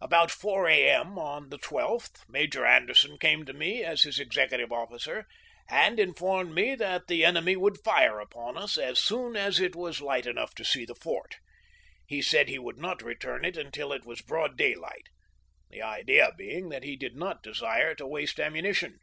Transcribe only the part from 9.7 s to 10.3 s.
was light